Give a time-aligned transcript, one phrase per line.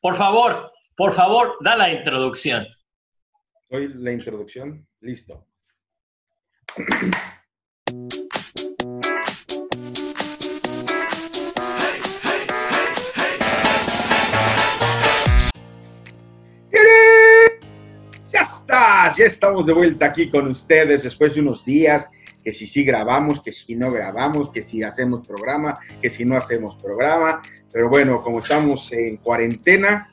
[0.00, 2.66] Por favor, por favor, da la introducción.
[3.68, 4.86] Soy la introducción.
[5.00, 5.46] Listo.
[18.32, 22.08] Ya estás, ya estamos de vuelta aquí con ustedes después de unos días,
[22.44, 26.36] que si sí grabamos, que si no grabamos, que si hacemos programa, que si no
[26.36, 27.40] hacemos programa,
[27.72, 30.12] pero bueno, como estamos en cuarentena,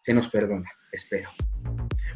[0.00, 1.30] se nos perdona, espero.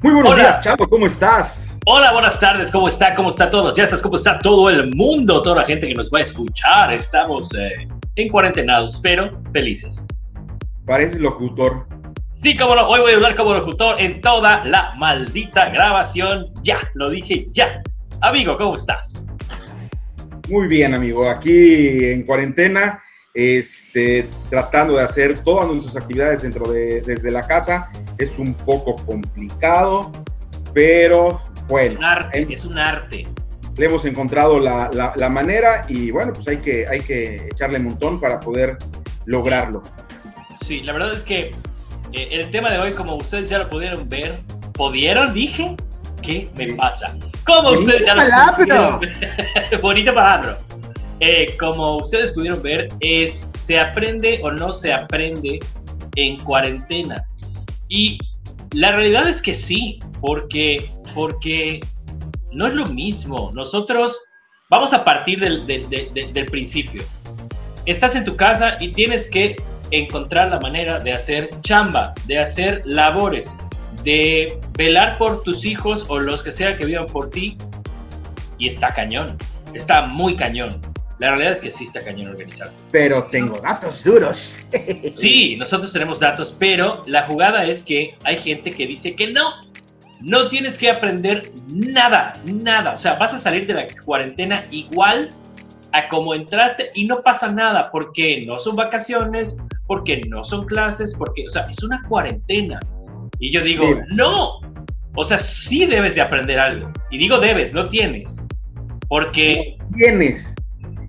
[0.01, 0.43] Muy buenos Hola.
[0.45, 1.77] días, Chavo, ¿cómo estás?
[1.85, 3.17] Hola, buenas tardes, ¿cómo está?
[3.17, 3.77] ¿Cómo está todos?
[3.77, 5.43] Ya estás, ¿cómo está todo el mundo?
[5.43, 6.93] Toda la gente que nos va a escuchar.
[6.93, 10.05] Estamos eh, en cuarentenados, pero felices.
[10.87, 11.89] Pareces locutor.
[12.45, 16.53] Sí, cómo no, hoy voy a hablar como locutor en toda la maldita grabación.
[16.63, 17.83] Ya, lo dije ya.
[18.21, 19.27] Amigo, ¿cómo estás?
[20.49, 21.29] Muy bien, amigo.
[21.29, 23.03] Aquí en cuarentena,
[23.35, 27.91] este, tratando de hacer todas nuestras actividades dentro de desde la casa.
[28.19, 30.11] Es un poco complicado,
[30.73, 33.27] pero bueno, Un arte, es un arte.
[33.77, 37.79] le hemos encontrado la, la- la manera y bueno, pues hay que, hay que echarle
[37.79, 38.77] un montón para poder
[39.27, 39.83] lograrlo.
[40.65, 41.51] Sí, la verdad es que
[42.13, 44.37] eh, el tema de hoy, como ustedes ya lo pudieron ver,
[44.73, 45.33] ¿pudieron?
[45.35, 45.77] Dije,
[46.23, 46.73] ¿qué me Sí.
[46.73, 47.15] pasa?
[47.49, 49.01] Como ustedes ya palabra.
[49.83, 50.59] bonita palabra.
[51.21, 55.59] Eh, como ustedes pudieron ver, es se aprende o no se aprende
[56.15, 57.25] en cuarentena.
[57.89, 58.19] Y
[58.73, 61.81] la realidad es que sí, porque, porque
[62.53, 63.51] no es lo mismo.
[63.55, 64.19] Nosotros
[64.71, 67.03] vamos a partir del, del- del- del- del principio.
[67.87, 69.57] Estás en tu casa y tienes que
[69.91, 73.57] encontrar la manera de hacer chamba, de hacer labores,
[74.05, 77.57] de velar por tus hijos o los que sean que vivan por ti.
[78.59, 79.37] Y está cañón,
[79.75, 80.81] está muy cañón.
[81.19, 82.79] La realidad es que sí está cañón organizarse.
[82.93, 84.61] Pero tengo datos duros.
[85.17, 89.51] Sí, nosotros tenemos datos, pero la jugada es que hay gente que dice que no.
[90.21, 92.93] No tienes que aprender nada, nada.
[92.93, 95.31] O sea, vas a salir de la cuarentena igual
[95.93, 99.57] a como entraste y no pasa nada porque no son vacaciones,
[99.87, 102.79] porque no son clases, porque, o sea, es una cuarentena.
[103.39, 104.61] Y yo digo, no.
[105.15, 106.91] O sea, sí debes de aprender algo.
[107.11, 108.43] Y digo debes, no tienes.
[109.09, 110.55] Porque Tienes.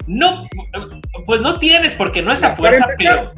[0.08, 0.48] no,
[1.26, 3.34] pues no tienes porque no es a fuerza, pero...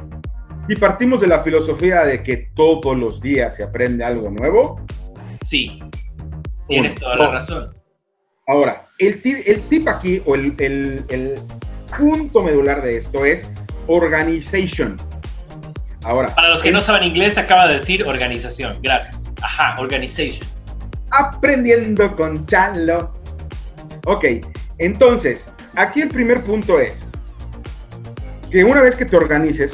[0.70, 4.80] Si partimos de la filosofía de que todos los días se aprende algo nuevo,
[5.46, 5.82] Sí,
[6.70, 7.76] tienes toda la razón.
[8.48, 11.34] Ahora, el tip, el tip aquí, o el, el- el
[11.98, 13.52] punto medular de esto es
[13.88, 14.96] organization.
[16.04, 18.78] Ahora, Para los que no saben inglés, acaba de decir organización.
[18.82, 19.32] Gracias.
[19.42, 20.48] Ajá, organization.
[21.12, 23.12] aprendiendo con Chalo.
[24.06, 24.26] Ok,
[24.78, 27.06] entonces, aquí el primer punto es
[28.50, 29.74] que una vez que te organices,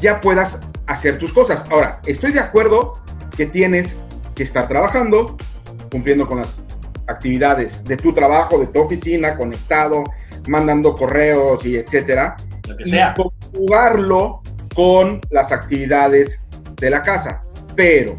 [0.00, 1.64] ya puedas hacer tus cosas.
[1.70, 3.00] Ahora, estoy de acuerdo
[3.36, 4.00] que tienes
[4.34, 5.36] que estar trabajando,
[5.90, 6.60] cumpliendo con las
[7.06, 10.04] actividades de tu trabajo, de tu oficina, conectado,
[10.46, 12.36] mandando correos y etcétera,
[12.66, 13.14] Lo que y sea.
[13.14, 14.42] conjugarlo
[14.78, 16.40] con las actividades
[16.76, 17.42] de la casa.
[17.74, 18.16] Pero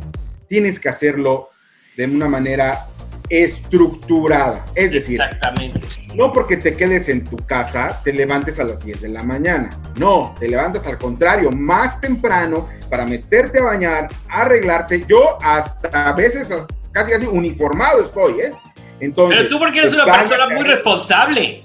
[0.49, 1.51] tienes que hacerlo
[1.95, 2.85] de una manera
[3.29, 4.65] estructurada.
[4.75, 5.79] Es decir, Exactamente.
[6.15, 9.69] no porque te quedes en tu casa, te levantes a las 10 de la mañana.
[9.95, 15.05] No, te levantas al contrario, más temprano para meterte a bañar, arreglarte.
[15.07, 16.53] Yo hasta a veces
[16.91, 18.51] casi casi uniformado estoy, ¿eh?
[18.99, 21.61] Entonces, Pero tú porque eres una persona muy responsable.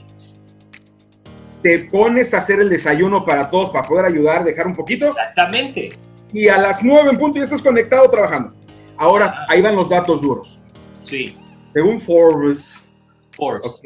[1.65, 5.89] Te pones a hacer el desayuno para todos para poder ayudar, dejar un poquito Exactamente.
[6.31, 8.55] y a las 9 en punto ya estás conectado trabajando.
[8.99, 9.47] Ahora, Ajá.
[9.49, 10.59] ahí van los datos duros.
[11.05, 11.33] Sí.
[11.73, 12.93] Según Forbes,
[13.35, 13.81] Forbes.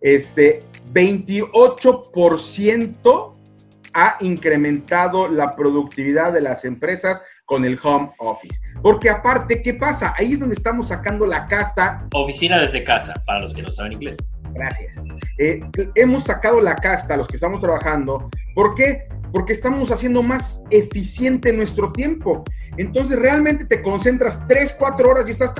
[0.00, 0.58] este
[0.92, 3.32] 28%
[3.94, 8.60] ha incrementado la productividad de las empresas con el home office.
[8.82, 10.14] Porque aparte, ¿qué pasa?
[10.18, 12.08] Ahí es donde estamos sacando la casta.
[12.12, 14.16] Oficina desde casa, para los que no saben inglés.
[14.52, 14.96] Gracias.
[15.38, 15.60] Eh,
[15.94, 18.28] hemos sacado la casta, los que estamos trabajando.
[18.54, 19.08] ¿Por qué?
[19.32, 22.44] Porque estamos haciendo más eficiente nuestro tiempo.
[22.76, 25.52] Entonces realmente te concentras 3, 4 horas y estás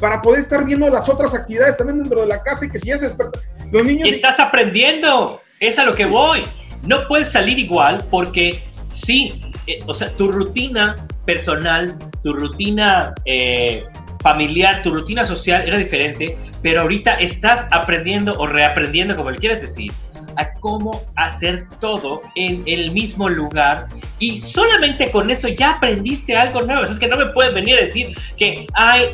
[0.00, 2.88] para poder estar viendo las otras actividades también dentro de la casa y que si
[2.88, 3.40] ya se desperta,
[3.72, 4.08] los niños...
[4.08, 6.44] Estás aprendiendo, es a lo que voy.
[6.86, 8.62] No puedes salir igual porque
[8.92, 13.84] sí, eh, o sea, tu rutina personal, tu rutina eh,
[14.22, 19.62] familiar, tu rutina social era diferente pero ahorita estás aprendiendo o reaprendiendo, como le quieras
[19.62, 19.92] decir,
[20.36, 23.88] a cómo hacer todo en el mismo lugar
[24.20, 26.84] y solamente con eso ya aprendiste algo nuevo.
[26.84, 28.66] Es que no me puedes venir a decir que,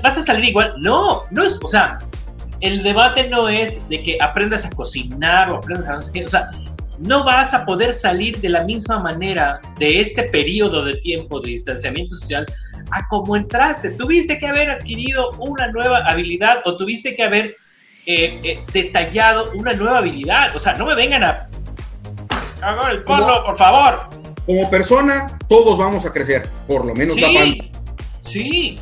[0.02, 0.75] vas a salir igual.
[0.81, 1.99] No, no es, o sea,
[2.61, 6.25] el debate no es de que aprendas a cocinar o aprendas a no sé qué,
[6.25, 6.50] o sea,
[6.99, 11.50] no vas a poder salir de la misma manera de este periodo de tiempo de
[11.50, 12.47] distanciamiento social
[12.91, 13.91] a como entraste.
[13.93, 17.57] Tuviste que haber adquirido una nueva habilidad o tuviste que haber
[18.07, 20.55] eh, eh, detallado una nueva habilidad.
[20.55, 21.49] O sea, no me vengan a
[22.61, 24.09] cagar el palo, por favor.
[24.47, 27.71] Como persona, todos vamos a crecer, por lo menos sí,
[28.23, 28.79] Sí.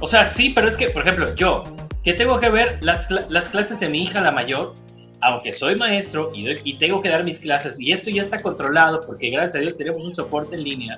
[0.00, 1.62] O sea, sí, pero es que, por ejemplo, yo,
[2.02, 4.74] que tengo que ver las, las clases de mi hija, la mayor,
[5.20, 9.00] aunque soy maestro y, y, tengo que dar mis clases y esto ya está controlado
[9.06, 10.96] porque gracias a Dios tenemos un soporte en línea,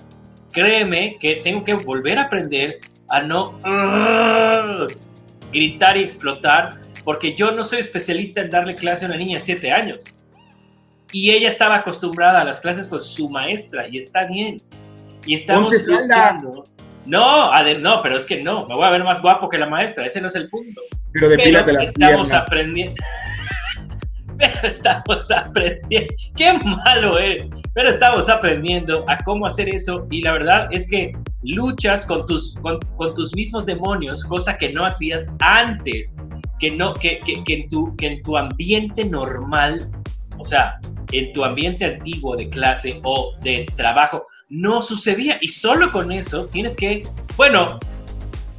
[0.53, 2.79] créeme que tengo que volver a aprender
[3.09, 3.59] a no
[5.53, 6.71] gritar y explotar
[7.05, 10.05] porque yo no soy especialista en darle clase a una niña de 7 años.
[11.13, 14.59] Y ella estaba acostumbrada a las clases con su maestra y está bien.
[15.27, 16.65] Y estamos buscando...
[17.05, 20.07] No, no, pero es que no, me voy a ver más guapo que la maestra,
[20.07, 20.81] ese no es el punto.
[21.13, 22.95] Pero de pero las estamos aprendiendo.
[24.39, 26.15] pero estamos aprendiendo.
[26.37, 27.47] Qué malo es.
[27.75, 32.55] Pero estamos aprendiendo a cómo hacer eso y la verdad es que luchas con tus,
[32.61, 36.15] con, tus mismos demonios, cosa que no hacías antes,
[36.59, 39.91] que, no, que, que, en tu, que en tu ambiente normal,
[40.39, 40.79] o sea,
[41.13, 45.39] en tu ambiente antiguo de clase o de trabajo, no sucedía.
[45.41, 47.03] Y solo con eso tienes que,
[47.37, 47.79] bueno,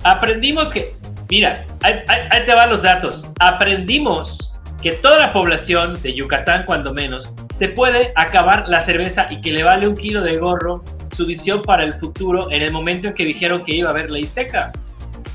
[0.03, 0.91] aprendimos que,
[1.29, 6.93] mira, ahí, ahí te van los datos, aprendimos que toda la población de Yucatán, cuando
[6.93, 10.83] menos, se puede acabar la cerveza y que le vale un kilo de gorro
[11.15, 14.11] su visión para el futuro en el momento en que dijeron que iba a haber
[14.11, 14.71] ley seca.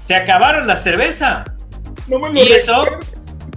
[0.04, 1.44] Se acabaron la cerveza.
[2.08, 2.86] No me lo y eso,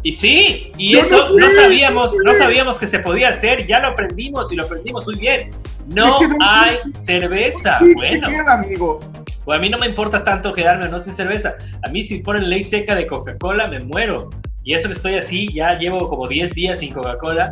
[0.04, 4.52] y sí, y eso no, sabíamos, no sabíamos que se podía hacer, ya lo aprendimos
[4.52, 5.52] y lo aprendimos muy bien.
[5.94, 7.80] No hay cerveza.
[7.96, 9.00] bueno, amigo.
[9.46, 11.56] Pues a mí no me importa tanto quedarme no sin cerveza.
[11.84, 14.30] A mí si ponen ley seca de Coca-Cola me muero.
[14.64, 17.52] Y eso que estoy así, ya llevo como 10 días sin Coca-Cola.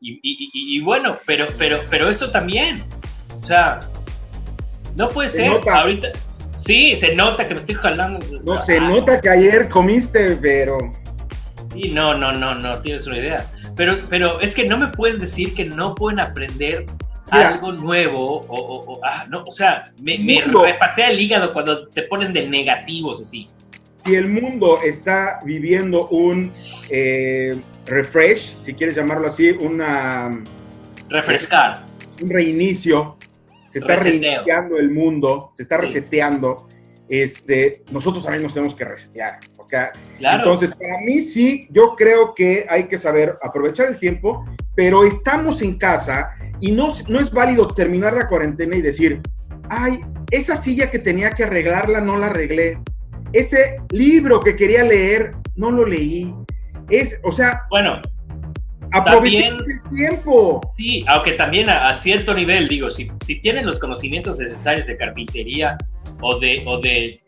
[0.00, 2.82] Y, bueno, pero, pero, pero eso también.
[3.40, 3.80] O sea,
[4.96, 5.60] no puede ser.
[5.68, 6.08] Ahorita.
[6.56, 8.18] Sí, se nota que me estoy jalando.
[8.44, 10.78] No, se nota que ayer comiste, pero.
[11.74, 13.46] Y no, no, no, no, tienes una idea.
[13.76, 16.86] Pero, pero es que no me pueden decir que no pueden aprender
[17.30, 18.40] algo nuevo.
[18.40, 22.48] O, o, ah, no, o sea, me, me repatea el hígado cuando te ponen de
[22.48, 23.46] negativos así
[24.04, 26.52] si el mundo está viviendo un
[26.90, 30.30] eh, refresh, si quieres llamarlo así, una...
[31.08, 31.84] Refrescar.
[32.22, 33.16] Un reinicio,
[33.70, 36.68] se está reiniciando el mundo, se está reseteando,
[37.08, 39.38] este, nosotros también nos tenemos que resetear.
[40.20, 45.62] Entonces, para mí sí, yo creo que hay que saber aprovechar el tiempo, pero estamos
[45.62, 46.30] en casa
[46.60, 49.20] y no, no es válido terminar la cuarentena y decir,
[49.68, 50.00] ay,
[50.30, 52.78] esa silla que tenía que arreglarla no la arreglé
[53.32, 56.34] ese libro que quería leer, no lo leí.
[56.88, 58.00] Es, o sea, bueno,
[58.92, 60.60] aproveché el tiempo.
[60.76, 65.76] Sí, aunque también a, cierto nivel, digo, si, si tienes los conocimientos necesarios de carpintería
[66.20, 67.20] o de, o de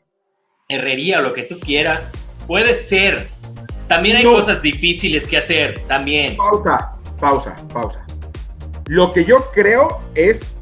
[0.69, 2.13] herrería o lo que tú quieras,
[2.47, 3.29] puede ser.
[3.89, 6.37] También hay cosas difíciles que hacer, también.
[6.37, 8.07] Pausa, pausa, pausa.
[8.87, 10.57] Lo que yo creo es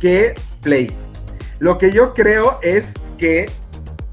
[0.00, 0.88] que, Play,
[1.60, 3.48] lo que yo creo es que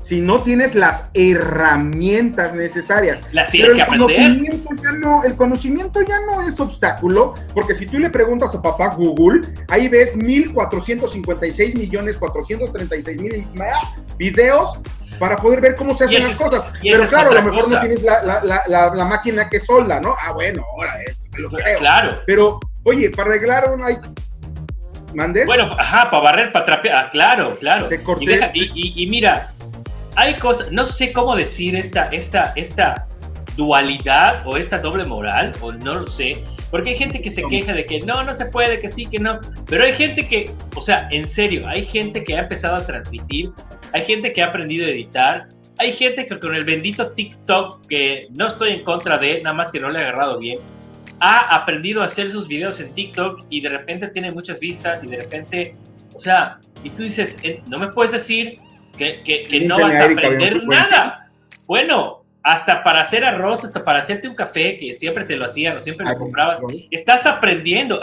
[0.10, 3.22] si no tienes las herramientas necesarias.
[3.32, 4.08] Las tienes que aprender.
[4.08, 8.60] Conocimiento ya no, el conocimiento ya no es obstáculo, porque si tú le preguntas a
[8.60, 13.48] papá Google, ahí ves 1456 millones 436 mil
[14.18, 14.80] videos
[15.20, 16.74] para poder ver cómo se hacen las cosas.
[16.82, 20.16] Pero claro, a lo mejor no tienes la, máquina que solda, ¿no?
[20.20, 21.78] Ah, bueno, ahora es, lo creo.
[21.78, 22.16] Claro.
[22.26, 23.84] Pero, oye, para arreglar un...
[25.14, 25.46] ¿Mande?
[25.46, 27.90] Bueno, ajá, para barrer, para trapear, ah, claro, claro.
[28.54, 29.52] y, y mira,
[30.20, 33.08] hay cosas, no sé cómo decir esta, esta, esta
[33.56, 37.72] dualidad o esta doble moral, o no lo sé, porque hay gente que se queja
[37.74, 40.82] de que no, no se puede, que sí, que no, pero hay gente que, o
[40.82, 43.52] sea, en serio, hay gente que ha empezado a transmitir,
[43.94, 45.48] hay gente que ha aprendido a editar,
[45.78, 49.72] hay gente que con el bendito TikTok, que no estoy en contra de, nada más
[49.72, 50.60] que no le he agarrado bien,
[51.22, 55.08] ha aprendido a hacer sus videos en TikTok y de repente tiene muchas vistas y
[55.08, 55.72] de repente,
[56.14, 58.58] o sea, y tú dices, eh, no me puedes decir
[59.00, 61.32] que, no vas a aprender nada.
[61.66, 65.78] Bueno, hasta para hacer arroz, hasta para hacerte un café, que siempre te lo hacían
[65.78, 66.60] o siempre lo comprabas,
[66.92, 68.00] estás aprendiendo.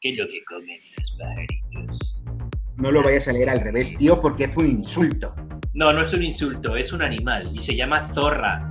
[0.00, 2.22] ¿Qué es lo que comen los pajaritos?
[2.76, 5.34] No lo vayas a leer al revés, tío, porque fue un insulto.
[5.74, 8.70] No, no es un insulto, es un animal y se llama zorra.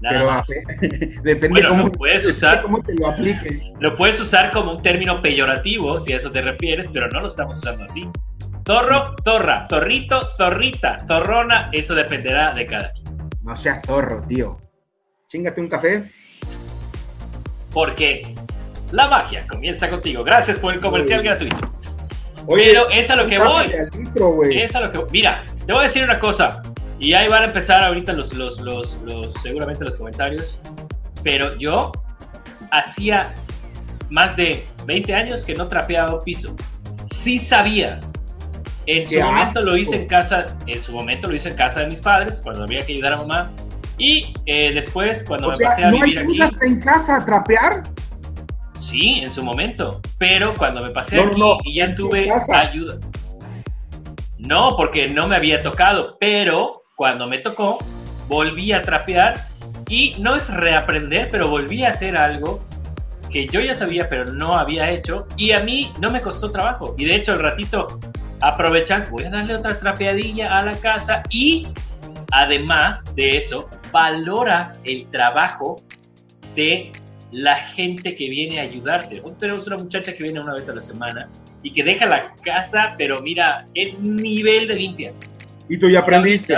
[0.00, 0.42] Pero
[1.22, 3.62] depende cómo, puedes usar, cómo te lo apliques.
[3.80, 7.28] Lo puedes usar como un término peyorativo, si a eso te refieres, pero no lo
[7.28, 8.06] estamos usando así.
[8.66, 13.28] Zorro, zorra, zorrito, zorrita, zorrona, eso dependerá de cada quien.
[13.42, 14.58] No seas zorro, tío.
[15.28, 16.10] Chingate un café.
[17.72, 18.34] Porque
[18.90, 20.24] la magia comienza contigo.
[20.24, 21.56] Gracias por el comercial gratuito.
[22.46, 23.70] Oye, Pero es a lo que voy.
[24.50, 26.62] Es a lo que Mira, te voy a decir una cosa.
[26.98, 30.58] Y ahí van a empezar ahorita los, los, los, los seguramente los comentarios.
[31.22, 31.92] Pero yo
[32.70, 33.34] hacía
[34.08, 36.56] más de 20 años que no trapeaba un piso.
[37.12, 38.00] Sí sabía.
[38.86, 41.80] En su ¡Qué momento lo hice en casa, en su momento lo hice en casa
[41.80, 43.50] de mis padres, cuando había que ayudar a mamá.
[43.98, 47.24] Y eh, después, cuando O me sea, pasé a ¿no vivir aquí, en casa a
[47.24, 47.82] trapear?
[48.80, 50.00] sí, en su momento.
[50.18, 52.98] Pero cuando me pasé No, aquí no, y ya tuve ayuda.
[54.38, 57.78] No, porque no me había tocado, pero cuando me tocó,
[58.28, 59.46] volví a trapear
[59.88, 62.62] y no es reaprender, pero volví a hacer algo
[63.30, 66.94] que yo ya sabía, pero no había hecho y a mí no me costó trabajo.
[66.98, 67.98] Y de hecho, el ratito
[68.40, 71.68] aprovechan, voy a darle otra trapeadilla a la casa y
[72.32, 75.76] además de eso, valoras el trabajo
[76.54, 76.92] de
[77.32, 79.16] la gente que viene a ayudarte.
[79.16, 81.28] Nosotros tenemos una muchacha que viene una vez a la semana
[81.62, 85.12] y que deja la casa, pero mira, el nivel de limpia.
[85.68, 86.56] Y tú ya aprendiste.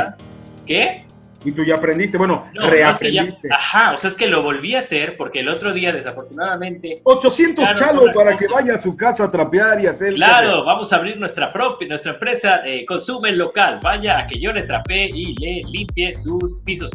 [0.67, 1.06] ¿Qué?
[1.47, 2.19] Y tú ya aprendiste.
[2.19, 3.49] Bueno, No, no es que ya- reaprendiste.
[3.53, 7.65] ajá, o sea, es que lo volví a hacer porque el otro día, desafortunadamente, 800
[7.65, 8.37] Claro, chalos para cosa.
[8.37, 10.15] que vaya a su casa a trapear y hacer.
[10.15, 13.79] claro, vamos a abrir nuestra propia, nuestra empresa eh, consume local.
[13.83, 16.91] Vaya a que yo le trapé y le limpie sus pisos.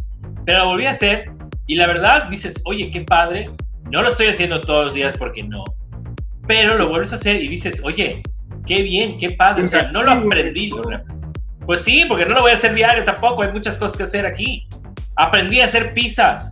[0.46, 1.32] Pero lo volví a hacer
[1.68, 3.50] y la verdad dices, oye, qué padre.
[3.90, 5.64] No lo estoy haciendo todos los días porque no.
[6.48, 8.22] Pero lo vuelves a hacer y dices, oye,
[8.66, 9.64] qué bien, qué padre.
[9.64, 10.70] O sea, no lo aprendí.
[10.70, 10.82] lo
[11.72, 13.44] Pues sí, porque no lo voy a hacer diario tampoco.
[13.44, 14.68] Hay muchas cosas que hacer aquí.
[15.16, 16.50] Aprendí a hacer pizzas.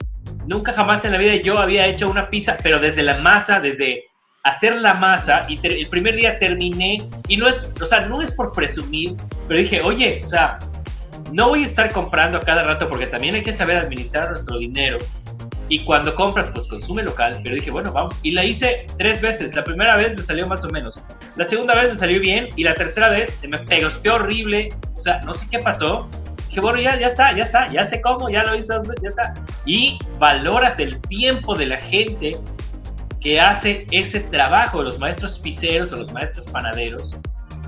[0.48, 4.06] Nunca jamás en la vida yo había hecho una pizza, pero desde la masa, desde
[4.44, 8.32] hacer la masa y el primer día terminé y no es, o sea, no es
[8.32, 9.18] por presumir,
[9.50, 10.58] pero dije, oye, o sea,
[11.34, 14.58] no voy a estar comprando a cada rato porque también hay que saber administrar nuestro
[14.58, 15.00] dinero.
[15.70, 17.40] Y cuando compras, pues consume local.
[17.44, 18.16] Pero dije, bueno, vamos.
[18.24, 19.56] Y la hice tres veces.
[19.56, 21.00] La primera vez me salió más o menos.
[21.36, 22.50] La segunda vez me salió bien.
[22.56, 24.70] Y la tercera vez me pegosteó horrible.
[24.96, 26.10] O sea, no sé qué pasó.
[26.48, 27.72] Dije, bueno, ya, ya está, ya está.
[27.72, 29.34] Ya sé cómo, ya lo hizo, ya está.
[29.66, 32.36] Y valoras el tiempo de la gente
[33.22, 37.16] que hace ese trabajo, los maestros piseros o los maestros panaderos.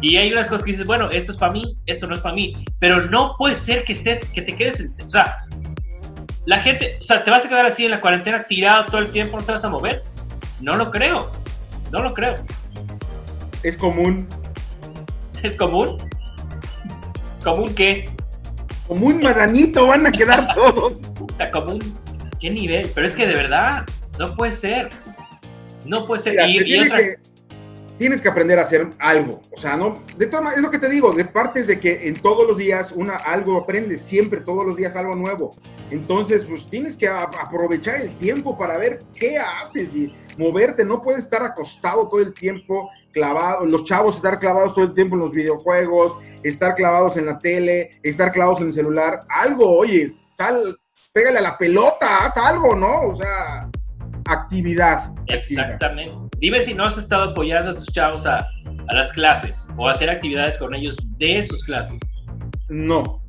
[0.02, 2.34] Y hay unas cosas que dices, bueno, esto es para mí, esto no es para
[2.34, 2.56] mí.
[2.80, 5.46] Pero no puede ser que estés, que te quedes, en, o sea,
[6.46, 9.12] la gente, o sea, te vas a quedar así en la cuarentena tirado todo el
[9.12, 10.04] tiempo, no te vas a mover.
[10.60, 11.32] No lo creo,
[11.92, 12.36] no lo creo.
[13.64, 14.28] Es común.
[15.44, 15.98] ¿Es común?
[17.44, 18.10] ¿Común qué?
[18.88, 20.94] Como un madanito van a quedar todos.
[21.16, 21.80] Puta, común.
[22.40, 22.92] ¿Qué nivel?
[22.94, 23.86] Pero es que de verdad,
[24.20, 24.90] no puede ser.
[25.86, 26.34] No puede ser.
[26.34, 27.16] Mira, Y, te y tiene otra, que-
[28.02, 29.40] tienes que aprender a hacer algo.
[29.56, 29.94] O sea, no.
[30.18, 31.14] De todas maneras, es lo que te digo.
[31.14, 34.96] De partes de que en todos los días una algo aprendes, siempre, todos los días
[34.96, 35.52] algo nuevo.
[35.92, 40.84] Entonces, pues tienes que aprovechar el tiempo para ver qué haces y moverte.
[40.84, 43.68] No puedes estar acostado todo el tiempo, clavado.
[43.68, 47.92] Los chavos estar clavados todo el tiempo en los videojuegos, estar clavados en la tele,
[48.02, 49.20] estar clavados en el celular.
[49.30, 50.76] Algo, oye, sal,
[51.14, 53.10] pégale a la pelota, haz algo, ¿no?
[53.10, 53.70] O sea,
[54.26, 55.14] actividad.
[55.32, 55.78] actividad.
[56.42, 59.92] Dime si no has estado apoyando a tus chavos a, a las clases o a
[59.94, 62.00] hacer actividades con ellos de sus clases.
[62.70, 63.22] No.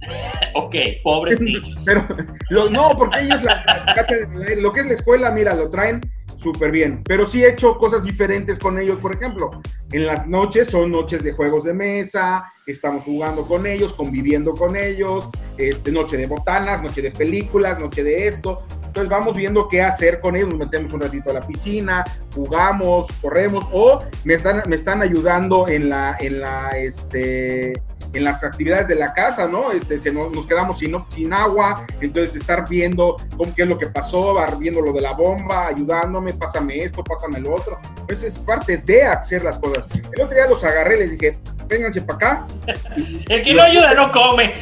[0.54, 1.82] Ok, pobres niños.
[1.84, 2.06] Pero,
[2.50, 6.00] lo- no, porque ellos, la- cátedras, lo que es la escuela, mira, lo traen
[6.36, 7.02] súper bien.
[7.04, 9.50] Pero sí he hecho cosas diferentes con ellos, por ejemplo.
[9.92, 14.76] En las noches son noches de juegos de mesa, estamos jugando con ellos, conviviendo con
[14.76, 15.28] ellos,
[15.58, 18.64] este, noche de botanas, noche de películas, noche de esto.
[18.84, 22.02] Entonces vamos viendo qué hacer con ellos, nos metemos un ratito a la piscina,
[22.34, 27.74] jugamos, corremos, o me están, me están ayudando en la, en la, este,
[28.16, 29.72] en las actividades de la casa, ¿no?
[29.72, 33.78] Este, se nos, nos quedamos sin, sin agua, entonces estar viendo cómo, qué es lo
[33.78, 37.78] que pasó, viendo lo de la bomba, ayudándome, pásame esto, pásame lo otro.
[38.06, 39.86] Pues es parte de hacer las cosas.
[39.94, 42.46] El otro día los agarré, les dije, vénganse para acá.
[43.28, 44.54] El que no ayuda no come.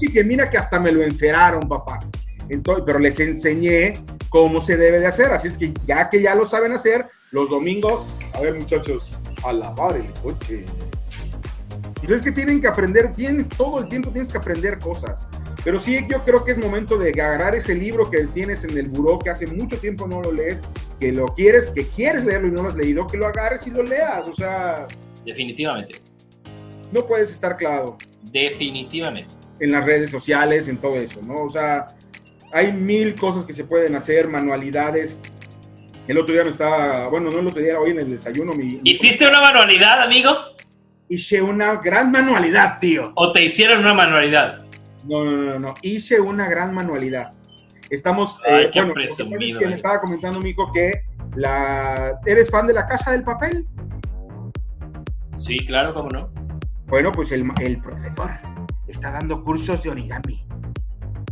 [0.00, 2.00] Y que mira que hasta me lo enceraron, papá.
[2.48, 3.94] Entonces, pero les enseñé
[4.28, 7.50] cómo se debe de hacer, así es que ya que ya lo saben hacer, los
[7.50, 9.10] domingos, a ver muchachos,
[9.44, 10.64] a lavar el coche.
[12.04, 15.22] Entonces que tienen que aprender, tienes todo el tiempo tienes que aprender cosas.
[15.64, 18.88] Pero sí, yo creo que es momento de agarrar ese libro que tienes en el
[18.88, 20.58] buró, que hace mucho tiempo no lo lees,
[21.00, 23.70] que lo quieres, que quieres leerlo y no lo has leído, que lo agarres y
[23.70, 24.28] lo leas.
[24.28, 24.86] O sea,
[25.24, 26.02] Definitivamente.
[26.92, 27.96] no puedes estar clavado
[28.30, 29.34] Definitivamente.
[29.60, 31.36] en las redes sociales, en todo eso, ¿no?
[31.36, 31.86] O sea,
[32.52, 35.16] hay mil cosas que se pueden hacer, manualidades.
[36.06, 38.66] El otro día me estaba, bueno, no el otro día, hoy en el desayuno, mi,
[38.66, 40.30] mi- ¿Hiciste una manualidad, amigo?
[41.08, 43.12] Hice una gran manualidad, tío.
[43.16, 44.58] ¿O te hicieron una manualidad?
[45.08, 47.30] No, no, no, no, hice una gran manualidad.
[47.90, 50.90] Estamos, Ay, eh, qué bueno, que pasa es presumido, que me estaba comentando Mico que
[51.36, 53.66] la, ¿eres fan de la Casa del Papel?
[55.38, 56.30] Sí, claro, cómo no.
[56.86, 58.30] Bueno, pues el, el profesor
[58.88, 60.46] está dando cursos de origami.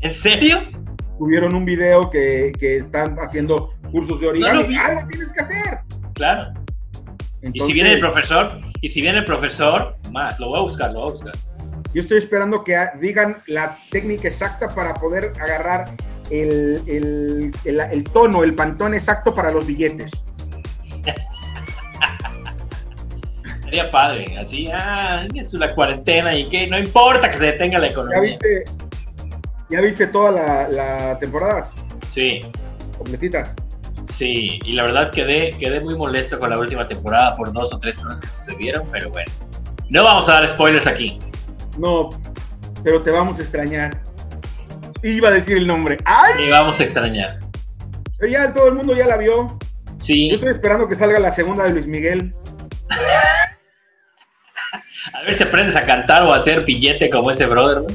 [0.01, 0.61] ¿En serio?
[1.19, 4.67] Tuvieron un video que, que están haciendo cursos de No origami.
[4.69, 4.77] vi.
[4.77, 5.79] Algo tienes que hacer.
[6.15, 6.53] Claro.
[7.43, 10.93] y si viene el profesor, y si viene el profesor, más, lo voy a buscar,
[10.93, 11.33] lo voy a buscar.
[11.95, 15.91] Yo estoy esperando que digan la técnica exacta para poder agarrar
[16.31, 20.11] el, el, el- el tono, el pantón exacto para los billetes.
[23.65, 27.87] Sería padre, así, ah, es la cuarentena y que no importa que se detenga la
[27.87, 28.21] ¿Ya economía.
[28.21, 28.65] viste,
[29.71, 31.71] ya viste toda la, la temporada
[32.11, 32.41] Sí,
[32.99, 33.55] completita?
[34.23, 37.81] Sí, y la verdad quedé, quedé muy molesto con la última temporada por dos o
[37.81, 39.33] tres cosas que sucedieron, pero bueno.
[39.89, 41.19] No vamos a dar spoilers aquí.
[41.77, 42.11] No,
[42.85, 44.01] pero te vamos a extrañar.
[45.03, 45.97] Iba a decir el nombre.
[46.05, 46.45] ¡Ay!
[46.47, 47.41] Y vamos a extrañar.
[48.19, 49.35] Pero ya todo el mundo ya la vio.
[49.35, 49.59] Yo
[49.97, 52.33] Sí, estoy esperando que salga la segunda de Luis Miguel.
[55.15, 57.89] a ver si aprendes a cantar o a hacer billete como ese brother, ¿no?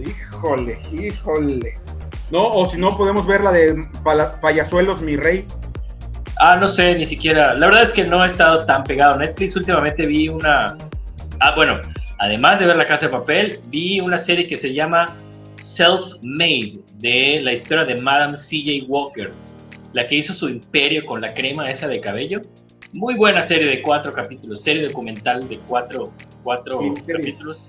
[0.00, 1.74] Híjole, híjole.
[2.30, 3.86] No, o si no, podemos ver la de
[4.40, 5.46] Payasuelos, mi rey.
[6.38, 7.54] Ah, no sé, ni siquiera.
[7.54, 9.56] La verdad es que no he estado tan pegado a Netflix.
[9.56, 10.76] Últimamente vi una.
[11.40, 11.80] Ah, bueno,
[12.18, 15.16] además de ver La Casa de Papel, vi una serie que se llama
[15.56, 18.86] Self-Made, de la historia de Madame C.J.
[18.88, 19.30] Walker,
[19.92, 22.42] la que hizo su imperio con la crema esa de cabello.
[22.92, 27.68] Muy buena serie de cuatro capítulos, serie documental de cuatro, cuatro Sí, capítulos.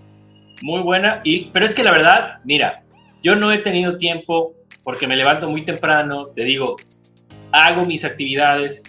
[0.61, 1.21] Muy buena.
[1.23, 2.83] Y, pero es que la verdad, mira,
[3.23, 6.75] yo no he tenido tiempo porque me levanto muy temprano, te digo,
[7.51, 8.83] hago mis actividades,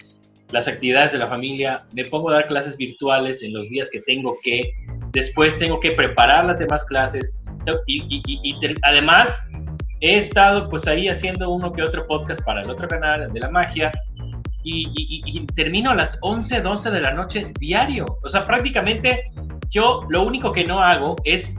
[0.51, 4.01] las actividades de la familia, me pongo a dar clases virtuales en los días que
[4.01, 4.71] tengo que,
[5.11, 7.35] después tengo que preparar las demás clases
[7.85, 9.41] y, además
[10.01, 13.49] he estado pues ahí haciendo uno que otro podcast para el otro canal de la
[13.49, 13.91] magia
[14.63, 18.05] y termino a las 11, 12 de la noche diario.
[18.23, 19.31] O sea, prácticamente
[19.69, 21.55] yo lo único que no hago es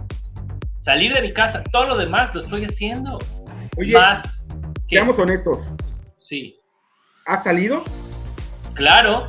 [0.80, 3.18] salir de mi casa, todo lo demás lo estoy haciendo.
[3.76, 4.44] Oye, Más
[4.88, 4.96] que...
[4.96, 5.70] seamos honestos.
[6.16, 6.56] Sí,
[7.26, 7.84] ¿Ha salido?
[8.74, 9.26] claro,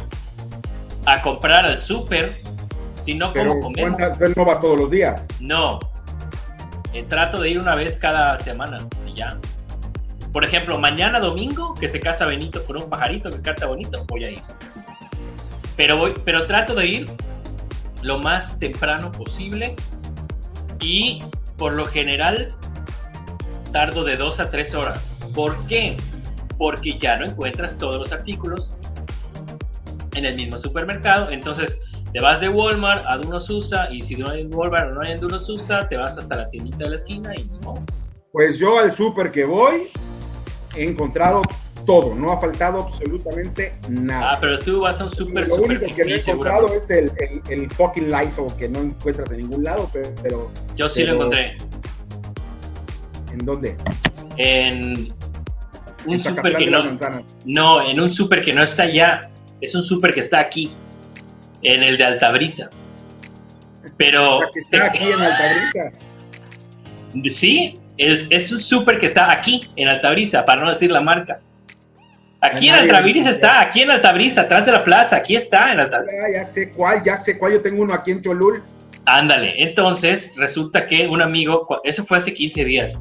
[1.05, 2.41] a comprar al súper,
[3.03, 3.97] si no, ¿cómo comemos?
[3.97, 5.25] ¿cuántas- él no va todos los días.
[5.39, 5.77] No,
[6.93, 9.37] Eh, trato de ir una vez cada semana y ya.
[10.33, 14.25] Por ejemplo, mañana domingo, que se casa Benito con un pajarito que canta bonito, voy
[14.25, 14.41] a ir.
[15.77, 17.09] Pero, voy, pero trato de ir
[18.01, 19.73] lo más temprano posible
[20.81, 21.23] y
[21.61, 22.47] por lo general
[23.71, 25.15] tardo de dos a tres horas.
[25.35, 25.95] ¿Por qué?
[26.57, 28.75] Porque ya no encuentras todos los artículos
[30.15, 31.29] en el mismo supermercado.
[31.29, 31.79] Entonces
[32.13, 35.11] te vas de Walmart a Duno Susa y si no hay en Walmart no hay
[35.11, 37.85] en Duno Susa, te vas hasta la tiendita de la esquina y no.
[38.31, 39.89] Pues yo al súper que voy
[40.75, 41.43] he encontrado
[41.85, 42.15] todo.
[42.15, 44.33] No ha faltado absolutamente nada.
[44.33, 46.89] Ah, pero tú vas a un super, lo super único que no he encontrado es
[46.89, 49.89] el, el, el fucking Lysol que no encuentras en ningún lado,
[50.21, 51.57] pero, Yo sí lo encontré
[53.31, 53.75] ¿en dónde?
[54.37, 55.13] en
[56.05, 56.83] un en super que no,
[57.45, 60.73] no, en un super que no está allá, es un super que está aquí,
[61.61, 62.69] en el de Altabrisa.
[63.97, 65.91] Pero que está aquí en Altabrisa.
[67.29, 71.39] sí, es, es un super que está aquí en Altabrisa, para no decir la marca.
[72.41, 76.29] Aquí en Altabrisa está, aquí en Altabrisa, atrás de la plaza, aquí está en Altabrisa.
[76.33, 77.53] Ya, ya sé cuál, ya sé cuál.
[77.53, 78.63] Yo tengo uno aquí en Cholul.
[79.05, 82.99] Ándale, entonces resulta que un amigo, eso fue hace 15 días,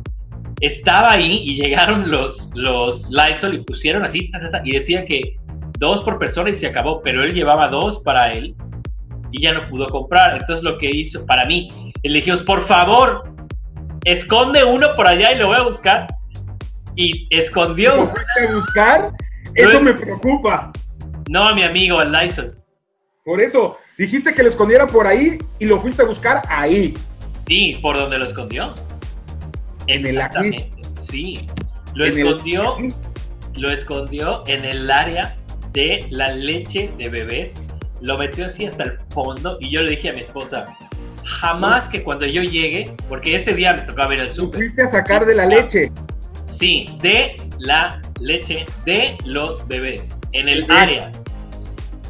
[0.61, 4.31] estaba ahí y llegaron los, los Lysol y pusieron así,
[4.64, 5.37] y decía que
[5.79, 8.55] dos por persona y se acabó, pero él llevaba dos para él
[9.33, 10.35] y ya no pudo comprar.
[10.35, 13.24] Entonces lo que hizo para mí, le dijimos, por favor,
[14.05, 16.07] esconde uno por allá y lo voy a buscar.
[16.96, 19.12] Y ¿Lo escondió, fuiste a buscar?
[19.54, 20.72] Eso me preocupa.
[21.28, 22.56] no a mi amigo, al Lysol.
[23.24, 26.94] Por eso, dijiste que lo escondiera por ahí y lo fuiste a buscar ahí.
[27.46, 28.74] Sí, por donde lo escondió.
[29.86, 30.70] En el aquí.
[31.00, 31.46] Sí,
[31.94, 32.76] lo En el- escondió.
[33.56, 35.36] lo escondió en el área
[35.72, 37.52] de la leche de bebés.
[38.00, 40.66] Lo metió así hasta el fondo y yo le dije a mi esposa,
[41.24, 44.86] jamás que cuando yo llegue, porque ese día me tocaba ver el súper, fuiste a
[44.86, 45.92] sacar de la leche.
[46.44, 51.11] sí, de la leche de los bebés, en el área.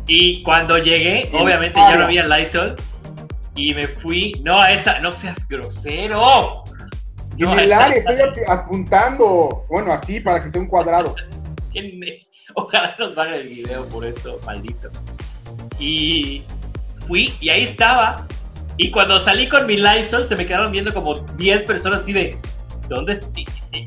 [0.07, 2.75] Y cuando llegué, el obviamente ya no había Lysol
[3.55, 6.65] y me fui, no a esa, no seas grosero.
[7.39, 9.65] No, en el área, estoy ap- apuntando.
[9.71, 11.15] Bueno, así para que sea un cuadrado.
[12.55, 14.91] Ojalá nos haga el video por esto, maldito.
[15.79, 16.43] Y
[17.07, 18.27] fui y ahí estaba.
[18.77, 22.37] Y cuando salí con mi Lysol, se me quedaron viendo como 10 personas así de.
[22.91, 23.21] ¿Dónde,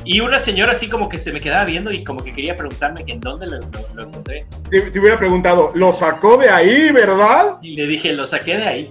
[0.06, 3.04] y una señora así como que se me quedaba viendo y como que quería preguntarme
[3.04, 4.46] que en dónde lo, lo- lo encontré.
[4.72, 7.58] Te, te hubiera preguntado, lo sacó de ahí, ¿verdad?
[7.62, 8.90] Y le dije, lo saqué de ahí.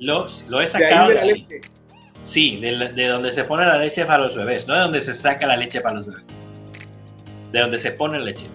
[0.00, 1.28] Lo, lo he De sacado ahí de ahí.
[1.46, 1.60] leche.
[2.22, 5.12] Sí, de, de donde se pone la leche para los bebés, no de donde se
[5.12, 6.24] saca la leche para los bebés.
[7.52, 8.46] De donde se pone la leche.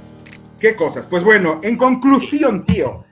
[0.60, 1.06] ¿Qué cosas?
[1.06, 3.06] Pues bueno, en conclusión, tío,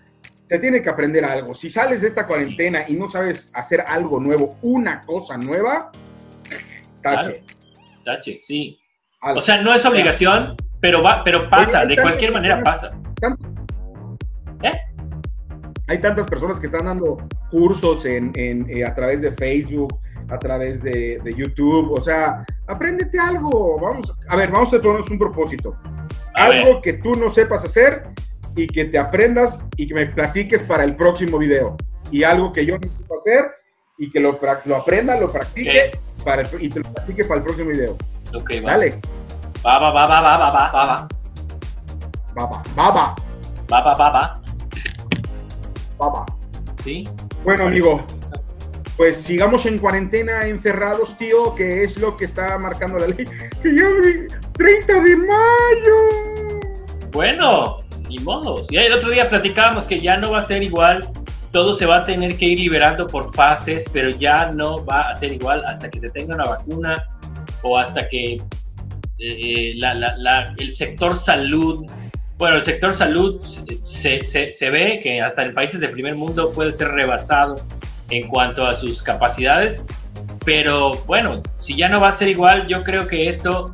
[0.48, 1.54] te tiene que aprender algo.
[1.54, 5.92] Si sales de esta cuarentena y no sabes hacer algo nuevo, una cosa nueva,
[7.16, 7.34] tache.
[7.34, 7.98] Claro.
[8.04, 8.80] Tache, sí.
[9.22, 9.40] Algo.
[9.40, 12.92] O sea, no es obligación, pero va, pero pasa, hay de cualquier manera pasa.
[14.64, 14.72] ¿Eh?
[15.88, 17.18] Hay tantas personas que están dando
[17.50, 21.94] cursos en, en, eh, a través de Facebook, a través de, de YouTube.
[21.94, 23.80] O sea, apréndete algo.
[23.80, 25.76] Vamos, a ver, vamos a ponernos un propósito.
[26.36, 26.82] A algo ver.
[26.82, 28.04] que tú no sepas hacer
[28.56, 31.78] y que te aprendas y que me platiques para el próximo video.
[32.12, 33.57] Y algo que yo no sepa hacer
[33.98, 37.70] y que lo, lo aprenda, lo practique para y te lo practique para el próximo
[37.70, 37.98] video.
[38.34, 38.72] Ok, va.
[38.72, 39.00] Dale.
[39.66, 41.08] Va, va, va, va, va, va, va, va.
[42.38, 43.16] Va, va, va, va.
[43.72, 44.42] Va, va, va, va.
[46.00, 46.26] Va, va.
[46.84, 47.08] Sí.
[47.44, 48.06] Bueno, amigo.
[48.96, 53.26] Pues sigamos en cuarentena, encerrados, tío, que es lo que está marcando la ley.
[53.62, 54.28] ¡Que ya me...
[54.54, 56.60] 30 de mayo!
[57.12, 57.78] Bueno,
[58.10, 58.64] ni modo.
[58.70, 61.08] Ya el otro día platicábamos que ya no va a ser igual
[61.52, 65.16] todo se va a tener que ir liberando por fases, pero ya no va a
[65.16, 66.96] ser igual hasta que se tenga una vacuna
[67.62, 68.42] o hasta que
[69.20, 71.88] eh, la- el sector salud,
[72.38, 73.42] bueno, el sector salud
[73.86, 77.56] se, se- se ve que hasta en países del primer mundo puede ser rebasado
[78.12, 79.84] en cuanto a sus capacidades,
[80.46, 83.74] pero bueno, si ya no va a ser igual, yo creo que esto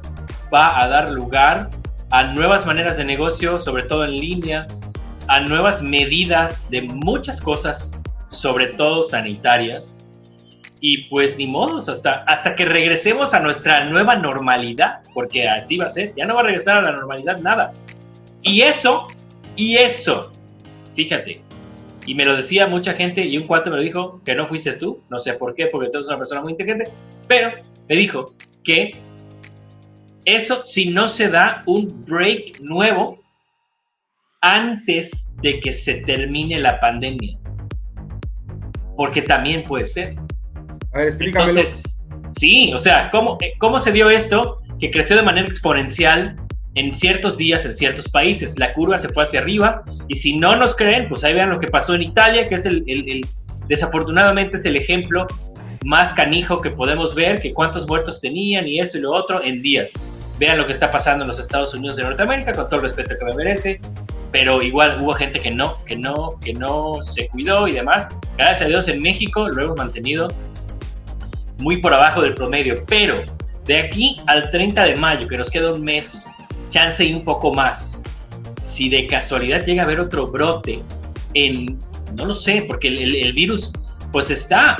[0.54, 1.70] va a dar lugar
[2.12, 4.66] a nuevas maneras de negocio, sobre todo en línea,
[5.28, 7.92] a nuevas medidas de muchas cosas,
[8.30, 9.98] sobre todo sanitarias.
[10.80, 15.86] Y pues ni modos, hasta, hasta que regresemos a nuestra nueva normalidad, porque así va
[15.86, 17.74] a ser, ya no va a regresar a la normalidad nada.
[18.42, 19.08] Y eso,
[19.56, 20.32] y eso,
[20.94, 21.38] fíjate,
[22.06, 24.74] y me lo decía mucha gente y un cuate me lo dijo, que no fuiste
[24.74, 26.92] tú, no sé por qué, porque tú eres una persona muy inteligente,
[27.28, 27.52] pero
[27.88, 28.26] me dijo
[28.64, 28.92] que
[30.26, 33.23] eso si no se da un break nuevo
[34.44, 37.38] antes de que se termine la pandemia.
[38.96, 40.16] Porque también puede ser.
[40.94, 41.52] A ver, explícamelo.
[41.52, 41.84] Entonces,
[42.38, 44.60] sí, o sea, ¿cómo, eh, ¿cómo se dio esto?
[44.80, 46.36] Que creció de manera exponencial
[46.76, 48.58] en ciertos días en ciertos países.
[48.60, 51.60] La curva se fue hacia arriba y si no nos creen, pues ahí vean lo
[51.60, 53.26] que pasó en Italia, que es el, el- el-
[53.68, 55.26] desafortunadamente es el ejemplo
[55.86, 59.62] más canijo que podemos ver, que cuántos muertos tenían y esto y lo otro en
[59.62, 59.92] días.
[60.40, 63.16] Vean lo que está pasando en los Estados Unidos de Norteamérica, con todo el respeto
[63.18, 63.80] que me merece,
[64.34, 68.10] pero igual hubo gente que no, que no, que no se cuidó y demás.
[68.36, 70.28] Gracias a Dios en México lo hemos mantenido
[71.60, 73.24] muy por abajo del promedio, pero
[73.66, 76.26] de aquí al 30 de mayo, que nos queda un mes,
[76.72, 78.02] chance y un poco más,
[78.64, 80.82] si de casualidad llega a haber otro brote
[81.36, 81.80] en,
[82.16, 83.72] no lo sé, porque el, el- el virus
[84.12, 84.76] pues está,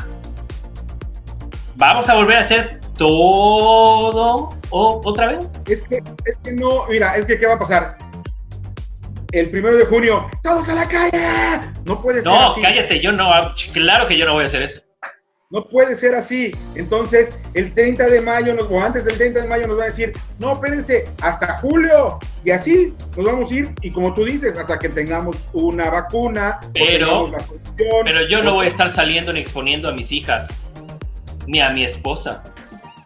[1.76, 5.62] vamos a volver a hacer todo o- otra vez.
[5.68, 7.98] Es que, es que no, mira, es que ¿qué va a pasar?
[9.34, 11.20] El primero de junio, todos a la calle.
[11.86, 12.62] No puede ser No, así.
[12.62, 13.30] cállate, yo no,
[13.74, 14.80] claro que yo no voy a hacer eso.
[15.50, 16.56] No puede ser así.
[16.76, 19.90] Entonces, el 30 de mayo, nos- o antes del 30 de mayo, nos van a
[19.90, 22.20] decir, no, espérense, hasta julio.
[22.46, 23.72] Y así nos vamos a ir.
[23.82, 26.60] Y como tú dices, hasta que tengamos una vacuna.
[26.74, 30.12] Pero- tengamos la solución, Pero yo no voy a estar saliendo ni exponiendo a mis
[30.12, 30.48] hijas,
[31.48, 32.44] ni a mi esposa.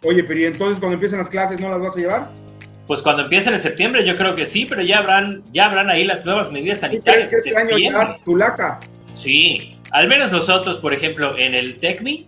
[0.05, 2.29] Oye, pero ¿y entonces cuando empiecen las clases no las vas a llevar?
[2.87, 6.05] Pues cuando empiecen en septiembre, yo creo que sí, pero ya habrán, ya habrán ahí
[6.05, 7.31] las nuevas medidas ¿Tú sanitarias.
[7.33, 8.79] este año ya tu laca?
[9.15, 12.27] Sí, al menos nosotros, por ejemplo, en el TECMI,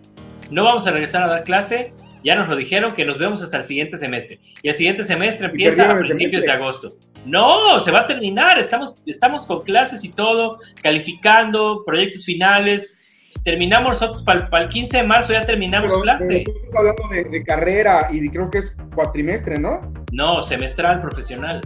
[0.50, 1.94] no vamos a regresar a dar clase.
[2.22, 4.38] Ya nos lo dijeron que nos vemos hasta el siguiente semestre.
[4.62, 6.88] Y el siguiente semestre empieza a principios de agosto.
[7.24, 8.58] No, se va a terminar.
[8.58, 12.98] Estamos, estamos con clases y todo, calificando, proyectos finales.
[13.44, 16.26] Terminamos nosotros para el 15 de marzo, ya terminamos Pero, clase.
[16.28, 19.80] pero tú estás hablando de, de carrera y creo que es cuatrimestre, ¿no?
[20.10, 21.60] No, semestral, profesional.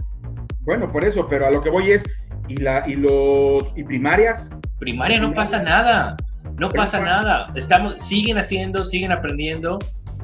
[0.61, 2.03] Bueno, por eso, pero a lo que voy es,
[2.47, 4.49] ¿y, la, y los y primarias?
[4.79, 6.17] Primaria no pasa nada,
[6.57, 7.51] no Pero pasa pa- nada.
[7.55, 9.79] Estamos, siguen haciendo, siguen aprendiendo.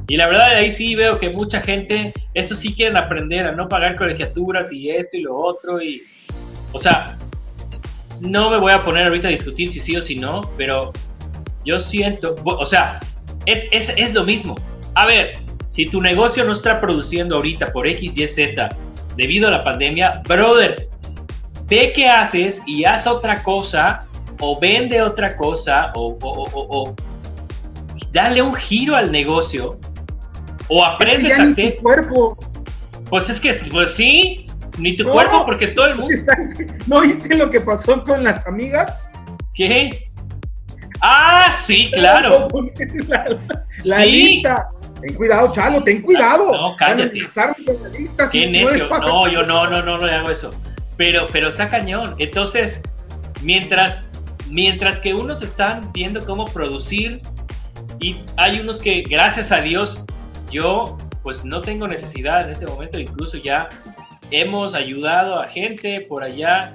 [0.08, 3.70] Y la verdad, ahí sí veo que mucha gente, eso sí quieren aprender a no
[3.70, 5.82] pagar colegiaturas y esto y lo otro.
[5.82, 6.02] Y,
[6.74, 7.18] o sea,
[8.20, 10.92] no me voy a poner ahorita a discutir si sí o si no, pero
[11.64, 13.00] yo siento, o sea,
[13.46, 14.56] es, es, es lo mismo.
[14.96, 15.34] A ver,
[15.72, 18.68] si tu negocio no está produciendo ahorita por X, Y, Z
[19.16, 20.90] debido a la pandemia, brother,
[21.68, 24.06] ve qué haces y haz otra cosa
[24.42, 26.96] o vende otra cosa o, o- o- o-
[28.12, 29.80] dale un giro al negocio
[30.68, 31.76] O aprendes Es que ya a hacer.
[31.78, 32.38] tu cuerpo.
[33.10, 34.46] Pues es que, pues sí,
[34.78, 35.12] ni tu No.
[35.12, 36.16] cuerpo, porque todo el mundo.
[36.88, 39.02] ¿No viste lo que pasó con las amigas?
[39.54, 40.10] ¿Qué?
[41.02, 42.48] Ah, sí, claro.
[43.10, 43.26] La,
[43.84, 44.12] la Sí.
[44.12, 44.70] lista.
[45.02, 46.52] Ten cuidado, Chalo, ten cuidado.
[46.52, 47.26] No, cállate.
[48.32, 48.90] Qué no necio.
[48.90, 50.52] No, yo no, no, no, no le hago eso.
[50.98, 52.16] Pero, pero está cañón.
[52.20, 52.82] Entonces,
[53.42, 54.06] mientras,
[54.50, 57.22] mientras que unos están viendo cómo producir
[58.00, 60.04] y hay unos que, gracias a Dios,
[60.52, 63.00] yo pues no tengo necesidad en este momento.
[63.00, 63.70] Incluso ya
[64.32, 66.68] hemos ayudado a gente por allá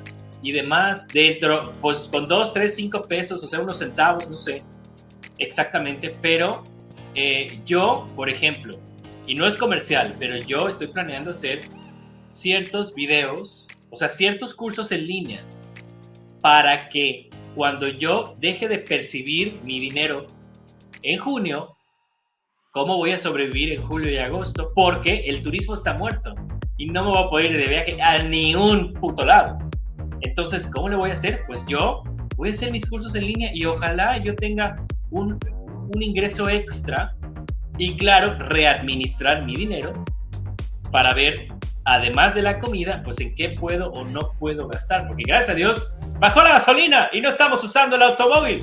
[0.42, 4.62] y demás dentro, pues con dos, tres, cinco pesos, o sea, unos centavos, no sé
[5.38, 6.62] exactamente, pero
[7.16, 8.76] eh, yo, por ejemplo,
[9.26, 11.62] y no es comercial, pero yo estoy planeando hacer
[12.32, 15.42] ciertos videos, o sea, ciertos cursos en línea,
[16.42, 20.26] para que cuando yo deje de percibir mi dinero
[21.02, 21.74] en junio,
[22.72, 24.70] ¿cómo voy a sobrevivir en julio y agosto?
[24.74, 26.34] Porque el turismo está muerto
[26.76, 29.58] y no me voy a poder ir de viaje a ni un puto lado.
[30.20, 31.40] Entonces, ¿cómo le voy a hacer?
[31.46, 32.02] Pues yo
[32.36, 35.38] voy a hacer mis cursos en línea y ojalá yo tenga un,
[35.94, 37.14] un ingreso extra
[37.78, 39.92] y claro, readministrar mi dinero
[40.90, 41.48] para ver,
[41.84, 45.06] además de la comida, pues en qué puedo o no puedo gastar.
[45.06, 48.62] Porque gracias a Dios, bajó la gasolina y no estamos usando el automóvil.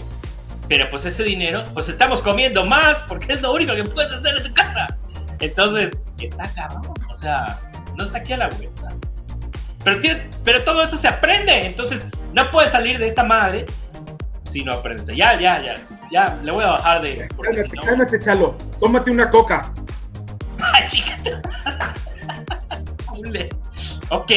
[0.68, 4.38] Pero pues ese dinero, pues estamos comiendo más porque es lo único que puedes hacer
[4.38, 4.88] en tu casa.
[5.40, 6.94] Entonces, está cabrón.
[7.10, 7.60] O sea,
[7.98, 8.90] no está aquí a la vuelta.
[9.84, 10.00] Pero,
[10.44, 11.66] pero todo eso se aprende.
[11.66, 13.66] Entonces, no puedes salir de esta madre
[14.50, 15.08] si no aprendes.
[15.16, 15.76] Ya, ya, ya.
[16.14, 17.28] Ya, le voy a bajar de.
[17.28, 18.56] Cálmate, si no- cálmate, Chalo.
[18.80, 19.74] Tómate una coca.
[20.74, 21.18] Ay, chica.
[24.10, 24.32] Ok,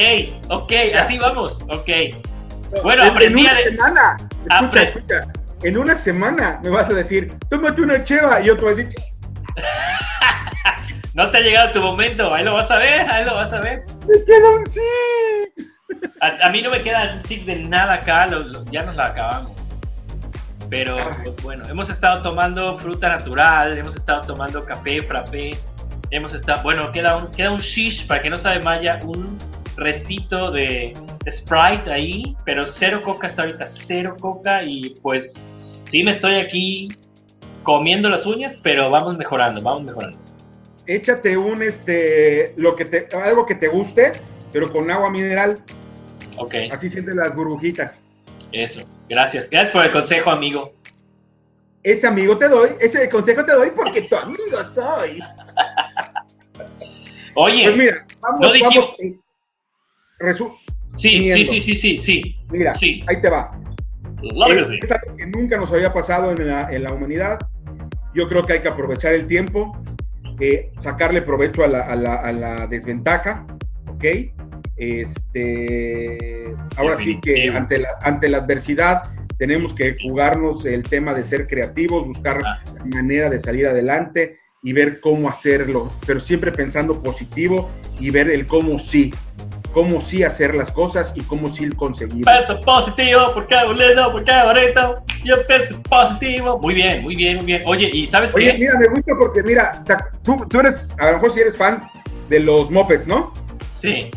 [0.48, 1.62] ok, así vamos.
[1.68, 1.88] Ok.
[2.82, 4.16] Bueno, En- aprendí en a una de- semana.
[4.48, 5.20] Escucha, Apre- escucha.
[5.62, 8.40] En una semana me vas a decir, tómate una cheva.
[8.40, 8.94] Y yo te voy a decir,
[11.14, 12.32] No te ha llegado tu momento.
[12.32, 13.84] Ahí lo vas a ver, ahí lo vas a ver.
[14.08, 15.80] me queda un six.
[16.20, 18.96] A, a mí no me queda un zig de nada acá, lo- lo- ya nos
[18.96, 19.52] la acabamos.
[20.68, 25.57] Pero, pues bueno, hemos estado tomando fruta natural, hemos estado tomando café, frappé,
[26.11, 29.38] hemos estado, bueno, queda un, queda un shish, para que no sabe Maya, un
[29.76, 30.92] restito de
[31.31, 35.35] Sprite ahí, pero cero coca hasta ahorita, cero coca y pues
[35.85, 36.88] sí me estoy aquí
[37.62, 40.18] comiendo las uñas, pero vamos mejorando, vamos mejorando.
[40.87, 44.12] Échate un, este, lo que te, algo que te guste,
[44.52, 45.57] pero con agua mineral.
[46.38, 48.00] Ok, Así sientes las burbujitas.
[48.62, 50.73] Eso, gracias, gracias por el consejo, amigo.
[51.83, 54.40] Ese amigo te doy, ese consejo te doy porque tu amigo
[54.75, 55.21] soy.
[57.35, 59.16] Oye, Pues mira, vamos, no dijimos- vamos.
[60.19, 60.57] resu-
[60.95, 63.05] sí, sí, sí, sí, sí, sí, mira, sí.
[63.07, 63.53] ahí te va.
[64.49, 67.38] Es, es algo que nunca nos había pasado en la, en la humanidad.
[68.14, 69.77] Yo creo que hay que aprovechar el tiempo,
[70.40, 73.47] eh, sacarle provecho a la, a la- a la desventaja,
[73.88, 74.05] ¿ok?
[74.76, 79.02] Este, ahora sí que ante la, ante la adversidad
[79.38, 82.62] tenemos que jugarnos el tema de ser creativos, buscar Ah.
[82.78, 88.30] la manera de salir adelante y ver cómo hacerlo, pero siempre pensando positivo y ver
[88.30, 89.12] el cómo sí,
[89.72, 92.24] cómo sí hacer las cosas y cómo sí conseguir.
[92.24, 95.04] Peso positivo, porque abuelo, porque bonito.
[95.24, 96.58] Yo peso positivo.
[96.60, 97.62] Muy bien, muy bien, muy bien.
[97.66, 98.58] Oye, ¿y sabes Oye, qué?
[98.58, 99.84] mira, me gusta porque, mira,
[100.22, 101.82] tú, tú eres, a lo mejor si eres fan
[102.30, 103.32] de los Muppets, ¿no?
[103.76, 104.10] Sí.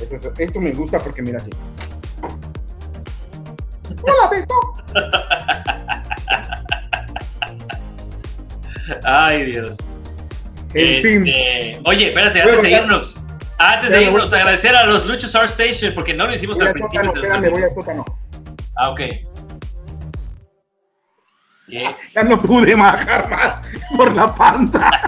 [0.00, 1.50] Eso- esto me gusta porque, mira, así.
[4.02, 4.54] Hola, Beto.
[9.04, 9.76] Ay, Dios.
[10.74, 13.14] En fin, Este, Oye, espérate, antes de irnos.
[13.58, 16.66] Antes de me irnos, agradecer a los Luchos Art Station porque no lo hicimos voy
[16.68, 17.12] al principio.
[17.12, 17.50] sótano, olvidó.
[17.52, 18.04] voy al sótano.
[18.76, 19.00] Ah, ok.
[21.68, 21.94] ¿Qué?
[22.14, 23.62] Ya no pude bajar más
[23.96, 24.90] por la panza.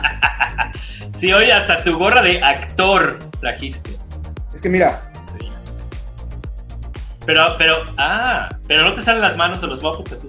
[1.13, 3.91] Sí, oye, hasta tu gorra de actor trajiste.
[4.61, 5.01] Que mira.
[7.27, 10.29] Pero, pero, ah, pero no te salen las manos de los Muppets así.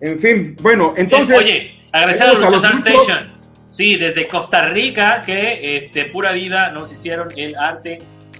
[0.00, 1.36] En fin, bueno, entonces.
[1.36, 3.36] Oye, agradecer a los, a los Station.
[3.70, 7.98] Sí, desde Costa Rica, que este, pura vida nos hicieron el arte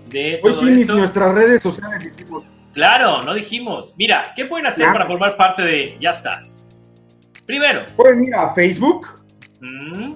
[0.08, 0.40] de.
[0.42, 0.94] Hoy sí, esto.
[0.94, 2.44] nuestras redes sociales dijimos.
[2.72, 3.94] Claro, no dijimos.
[3.96, 6.65] Mira, ¿qué pueden hacer para formar parte de Ya estás?
[7.46, 9.06] Primero, Pueden ir a Facebook,
[9.60, 10.12] mm,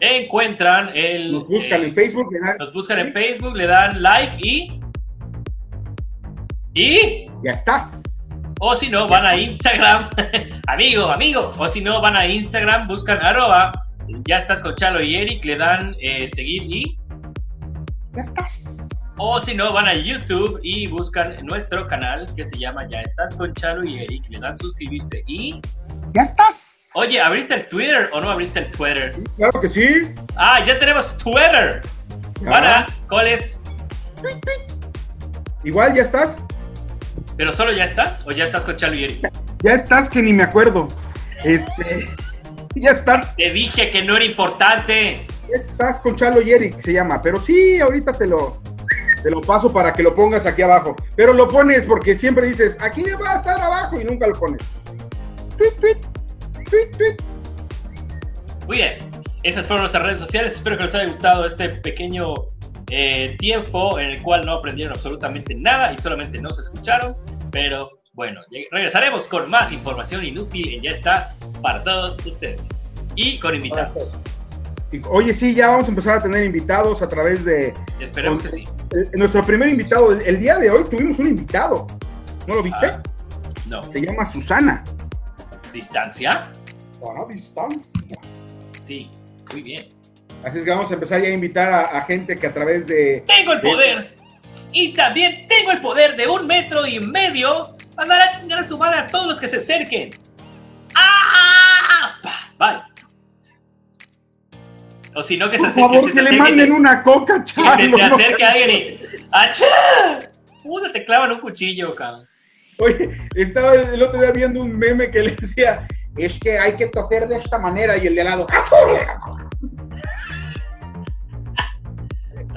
[0.00, 1.32] encuentran el.
[1.32, 4.80] nos buscan eh, en Facebook, le dan- Nos buscan en Facebook, le dan like y.
[6.74, 7.26] Y.
[7.42, 8.02] ya estás.
[8.60, 10.08] O si no, van a Instagram.
[10.68, 11.52] amigo, amigo.
[11.58, 13.72] O si no, van a Instagram, buscan arroba.
[14.26, 16.98] Ya estás con Chalo y Eric, le dan eh, seguir y.
[18.14, 18.87] Ya estás.
[19.20, 23.34] O si no, van a YouTube y buscan nuestro canal que se llama Ya estás
[23.34, 24.22] con Chalo y Eric.
[24.28, 25.60] Le dan suscribirse y.
[26.12, 26.88] ¡Ya estás!
[26.94, 29.20] Oye, ¿abriste el Twitter o no abriste el Twitter?
[29.36, 30.14] Claro que sí.
[30.36, 31.80] Ah, ya tenemos Twitter.
[32.42, 32.50] Ya.
[32.50, 33.58] Van a, ¿cuál es?
[35.64, 36.38] Igual, ¿ya estás?
[37.36, 38.24] ¿Pero solo ya estás?
[38.24, 39.32] ¿O ya estás con Chalo y Eric?
[39.64, 40.86] Ya estás que ni me acuerdo.
[41.44, 42.08] Este.
[42.74, 43.34] Ya estás.
[43.34, 45.26] Te dije que no era importante.
[45.48, 47.20] Ya estás con Chalo y Eric, se llama.
[47.20, 48.60] Pero sí, ahorita te lo,
[49.22, 50.94] te lo paso para que lo pongas aquí abajo.
[51.16, 54.62] Pero lo pones porque siempre dices, aquí va a estar abajo y nunca lo pones.
[55.56, 56.00] Tweet, tweet,
[56.70, 57.16] tweet, tweet.
[58.66, 58.98] Muy bien,
[59.42, 60.52] esas fueron nuestras redes sociales.
[60.52, 62.34] Espero que les haya gustado este pequeño
[62.90, 67.16] eh, tiempo en el cual no aprendieron absolutamente nada y solamente nos escucharon.
[67.50, 72.60] Pero bueno, regresaremos con más información inútil en Ya Estás para todos ustedes.
[73.14, 74.12] Y con invitados.
[75.10, 78.64] Oye, sí, ya vamos a empezar a tener invitados a través de Esperemos que sí.
[79.14, 80.12] nuestro primer invitado.
[80.12, 81.86] El, el día de hoy tuvimos un invitado.
[82.46, 82.86] ¿No lo viste?
[82.86, 83.02] Ah.
[83.66, 83.82] No.
[83.82, 84.82] Se llama Susana.
[85.72, 86.50] ¿Distancia?
[86.98, 88.18] Susana Distancia.
[88.86, 89.10] Sí,
[89.52, 89.88] muy bien.
[90.42, 92.86] Así es que vamos a empezar ya a invitar a, a gente que a través
[92.86, 93.24] de...
[93.26, 94.14] Tengo el poder.
[94.72, 97.76] Y también tengo el poder de un metro y medio.
[97.96, 100.10] Mandar a chingar a su madre a todos los que se acerquen.
[100.94, 102.14] ¡Ah!
[102.58, 102.87] Bye.
[105.14, 107.76] O si no, que se Por favor, que le manden una coca, Que se Chalo.
[107.96, 109.00] te no acerque alguien y.
[109.32, 109.64] ¡Achá!
[110.62, 112.26] Puta, te clavan un cuchillo, cabrón.
[112.78, 116.86] Oye, estaba el otro día viendo un meme que le decía, es que hay que
[116.86, 118.46] toser de esta manera y el de al lado.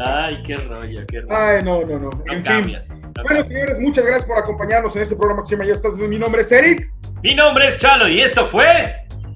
[0.03, 1.33] Ay, qué rollo, qué rollo.
[1.35, 2.09] Ay, no, no, no.
[2.09, 2.53] No en fin.
[2.53, 2.89] cambias.
[2.89, 3.47] no Bueno, cambias.
[3.47, 5.95] señores, muchas gracias por acompañarnos en este programa que se llama Ya estás.
[5.95, 6.91] Mi nombre es Eric.
[7.23, 8.65] Mi nombre es Chalo y esto fue.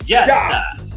[0.06, 0.36] Ya, Ya.
[0.78, 0.95] estás.